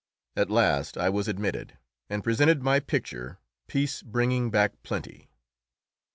At 0.35 0.49
last 0.49 0.97
I 0.97 1.09
was 1.11 1.27
admitted, 1.27 1.77
and 2.09 2.23
presented 2.23 2.63
my 2.63 2.79
picture 2.79 3.37
"Peace 3.67 4.01
Bringing 4.01 4.49
Back 4.49 4.81
Plenty." 4.81 5.29